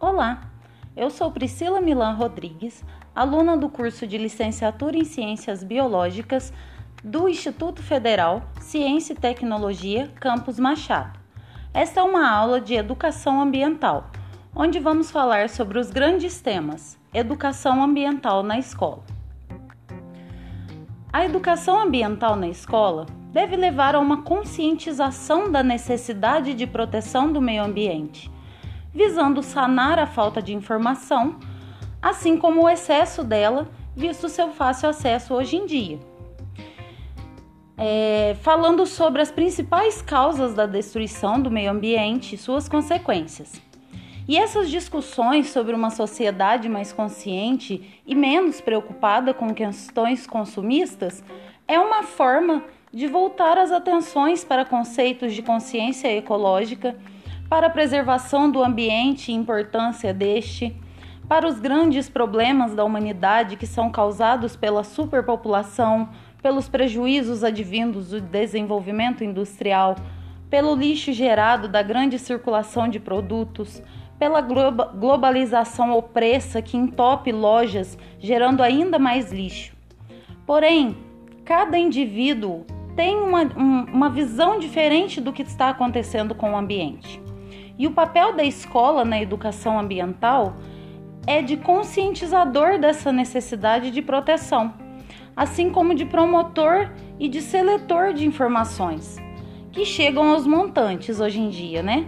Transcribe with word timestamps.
Olá, 0.00 0.42
eu 0.96 1.10
sou 1.10 1.28
Priscila 1.32 1.80
Milan 1.80 2.12
Rodrigues, 2.12 2.84
aluna 3.12 3.56
do 3.56 3.68
curso 3.68 4.06
de 4.06 4.16
Licenciatura 4.16 4.96
em 4.96 5.02
Ciências 5.02 5.64
Biológicas 5.64 6.52
do 7.02 7.28
Instituto 7.28 7.82
Federal 7.82 8.44
Ciência 8.60 9.12
e 9.12 9.16
Tecnologia 9.16 10.08
Campus 10.20 10.56
Machado. 10.56 11.18
Esta 11.74 11.98
é 11.98 12.02
uma 12.04 12.30
aula 12.30 12.60
de 12.60 12.74
educação 12.74 13.42
ambiental, 13.42 14.08
onde 14.54 14.78
vamos 14.78 15.10
falar 15.10 15.48
sobre 15.48 15.80
os 15.80 15.90
grandes 15.90 16.40
temas 16.40 16.96
educação 17.12 17.82
ambiental 17.82 18.44
na 18.44 18.56
escola. 18.56 19.02
A 21.12 21.24
educação 21.24 21.76
ambiental 21.76 22.36
na 22.36 22.46
escola 22.46 23.04
deve 23.32 23.56
levar 23.56 23.96
a 23.96 23.98
uma 23.98 24.22
conscientização 24.22 25.50
da 25.50 25.64
necessidade 25.64 26.54
de 26.54 26.68
proteção 26.68 27.32
do 27.32 27.42
meio 27.42 27.64
ambiente 27.64 28.30
visando 28.92 29.42
sanar 29.42 29.98
a 29.98 30.06
falta 30.06 30.40
de 30.40 30.54
informação, 30.54 31.36
assim 32.00 32.36
como 32.36 32.62
o 32.62 32.68
excesso 32.68 33.22
dela, 33.22 33.68
visto 33.94 34.28
seu 34.28 34.50
fácil 34.50 34.88
acesso 34.88 35.34
hoje 35.34 35.56
em 35.56 35.66
dia. 35.66 35.98
É, 37.76 38.36
falando 38.42 38.84
sobre 38.86 39.22
as 39.22 39.30
principais 39.30 40.02
causas 40.02 40.54
da 40.54 40.66
destruição 40.66 41.40
do 41.40 41.50
meio 41.50 41.70
ambiente 41.70 42.34
e 42.34 42.38
suas 42.38 42.68
consequências. 42.68 43.60
E 44.26 44.36
essas 44.36 44.68
discussões 44.68 45.48
sobre 45.48 45.74
uma 45.74 45.88
sociedade 45.88 46.68
mais 46.68 46.92
consciente 46.92 48.00
e 48.06 48.14
menos 48.14 48.60
preocupada 48.60 49.32
com 49.32 49.54
questões 49.54 50.26
consumistas 50.26 51.24
é 51.66 51.78
uma 51.78 52.02
forma 52.02 52.62
de 52.92 53.06
voltar 53.06 53.56
as 53.56 53.72
atenções 53.72 54.44
para 54.44 54.64
conceitos 54.64 55.32
de 55.32 55.42
consciência 55.42 56.14
ecológica 56.14 56.96
para 57.48 57.68
a 57.68 57.70
preservação 57.70 58.50
do 58.50 58.62
ambiente 58.62 59.32
e 59.32 59.34
importância 59.34 60.12
deste, 60.12 60.76
para 61.28 61.46
os 61.46 61.58
grandes 61.58 62.08
problemas 62.08 62.74
da 62.74 62.84
humanidade 62.84 63.56
que 63.56 63.66
são 63.66 63.90
causados 63.90 64.56
pela 64.56 64.84
superpopulação, 64.84 66.08
pelos 66.42 66.68
prejuízos 66.68 67.42
advindos 67.42 68.10
do 68.10 68.20
desenvolvimento 68.20 69.24
industrial, 69.24 69.96
pelo 70.48 70.74
lixo 70.74 71.12
gerado 71.12 71.68
da 71.68 71.82
grande 71.82 72.18
circulação 72.18 72.88
de 72.88 72.98
produtos, 72.98 73.82
pela 74.18 74.40
globalização 74.40 75.92
opressa 75.96 76.60
que 76.62 76.76
entope 76.76 77.30
lojas, 77.30 77.98
gerando 78.18 78.62
ainda 78.62 78.98
mais 78.98 79.30
lixo. 79.30 79.76
Porém, 80.46 80.96
cada 81.44 81.78
indivíduo 81.78 82.64
tem 82.96 83.16
uma, 83.16 83.42
uma 83.42 84.10
visão 84.10 84.58
diferente 84.58 85.20
do 85.20 85.32
que 85.32 85.42
está 85.42 85.68
acontecendo 85.68 86.34
com 86.34 86.52
o 86.52 86.56
ambiente. 86.56 87.27
E 87.78 87.86
o 87.86 87.92
papel 87.92 88.34
da 88.34 88.44
escola 88.44 89.04
na 89.04 89.22
educação 89.22 89.78
ambiental 89.78 90.56
é 91.26 91.40
de 91.40 91.56
conscientizador 91.56 92.78
dessa 92.78 93.12
necessidade 93.12 93.90
de 93.90 94.02
proteção, 94.02 94.74
assim 95.36 95.70
como 95.70 95.94
de 95.94 96.04
promotor 96.04 96.90
e 97.20 97.28
de 97.28 97.40
seletor 97.40 98.12
de 98.12 98.26
informações 98.26 99.16
que 99.70 99.84
chegam 99.84 100.30
aos 100.30 100.46
montantes 100.46 101.20
hoje 101.20 101.40
em 101.40 101.50
dia, 101.50 101.82
né? 101.82 102.06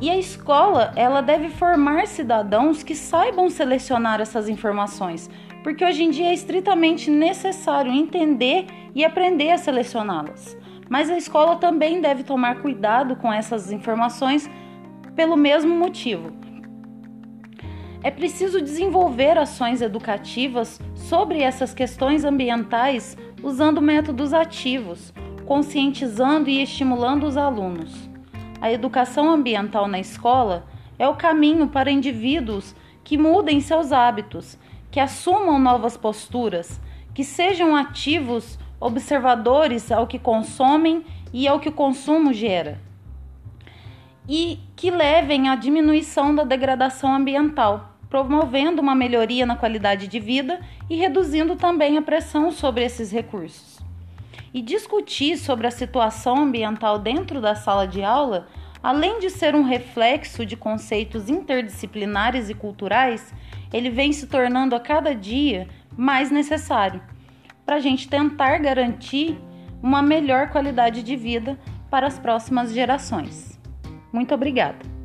E 0.00 0.10
a 0.10 0.16
escola, 0.16 0.92
ela 0.96 1.20
deve 1.20 1.50
formar 1.50 2.06
cidadãos 2.06 2.82
que 2.82 2.94
saibam 2.94 3.50
selecionar 3.50 4.20
essas 4.20 4.48
informações, 4.48 5.30
porque 5.62 5.84
hoje 5.84 6.04
em 6.04 6.10
dia 6.10 6.30
é 6.30 6.34
estritamente 6.34 7.10
necessário 7.10 7.92
entender 7.92 8.66
e 8.94 9.04
aprender 9.04 9.50
a 9.50 9.58
selecioná-las. 9.58 10.56
Mas 10.88 11.10
a 11.10 11.16
escola 11.16 11.56
também 11.56 12.00
deve 12.00 12.22
tomar 12.22 12.62
cuidado 12.62 13.16
com 13.16 13.32
essas 13.32 13.70
informações 13.70 14.48
pelo 15.14 15.36
mesmo 15.36 15.76
motivo. 15.76 16.32
É 18.02 18.10
preciso 18.10 18.60
desenvolver 18.60 19.36
ações 19.36 19.82
educativas 19.82 20.80
sobre 20.94 21.42
essas 21.42 21.74
questões 21.74 22.24
ambientais 22.24 23.16
usando 23.42 23.82
métodos 23.82 24.32
ativos, 24.32 25.12
conscientizando 25.44 26.48
e 26.48 26.62
estimulando 26.62 27.24
os 27.24 27.36
alunos. 27.36 28.08
A 28.60 28.72
educação 28.72 29.30
ambiental 29.30 29.88
na 29.88 29.98
escola 29.98 30.66
é 30.98 31.08
o 31.08 31.16
caminho 31.16 31.68
para 31.68 31.90
indivíduos 31.90 32.74
que 33.02 33.18
mudem 33.18 33.60
seus 33.60 33.92
hábitos, 33.92 34.58
que 34.90 35.00
assumam 35.00 35.58
novas 35.58 35.96
posturas, 35.96 36.80
que 37.14 37.24
sejam 37.24 37.74
ativos 37.74 38.58
observadores 38.80 39.90
ao 39.90 40.06
que 40.06 40.18
consomem 40.18 41.04
e 41.32 41.46
ao 41.46 41.60
que 41.60 41.68
o 41.68 41.72
consumo 41.72 42.32
gera, 42.32 42.80
e 44.28 44.60
que 44.76 44.90
levem 44.90 45.48
à 45.48 45.56
diminuição 45.56 46.34
da 46.34 46.44
degradação 46.44 47.14
ambiental, 47.14 47.96
promovendo 48.08 48.80
uma 48.80 48.94
melhoria 48.94 49.44
na 49.44 49.56
qualidade 49.56 50.06
de 50.06 50.20
vida 50.20 50.60
e 50.88 50.96
reduzindo 50.96 51.56
também 51.56 51.98
a 51.98 52.02
pressão 52.02 52.50
sobre 52.50 52.84
esses 52.84 53.10
recursos. 53.10 53.78
E 54.52 54.62
discutir 54.62 55.36
sobre 55.36 55.66
a 55.66 55.70
situação 55.70 56.38
ambiental 56.38 56.98
dentro 56.98 57.40
da 57.40 57.54
sala 57.54 57.86
de 57.86 58.02
aula, 58.02 58.48
além 58.82 59.18
de 59.18 59.28
ser 59.28 59.54
um 59.54 59.62
reflexo 59.62 60.46
de 60.46 60.56
conceitos 60.56 61.28
interdisciplinares 61.28 62.48
e 62.48 62.54
culturais, 62.54 63.34
ele 63.72 63.90
vem 63.90 64.12
se 64.12 64.26
tornando 64.26 64.74
a 64.74 64.80
cada 64.80 65.14
dia 65.14 65.68
mais 65.94 66.30
necessário 66.30 67.02
para 67.68 67.76
a 67.76 67.80
gente 67.80 68.08
tentar 68.08 68.56
garantir 68.60 69.38
uma 69.82 70.00
melhor 70.00 70.48
qualidade 70.48 71.02
de 71.02 71.14
vida 71.14 71.58
para 71.90 72.06
as 72.06 72.18
próximas 72.18 72.72
gerações. 72.72 73.60
Muito 74.10 74.34
obrigada! 74.34 74.97